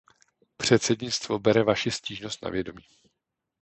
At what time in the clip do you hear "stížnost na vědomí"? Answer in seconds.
1.91-2.83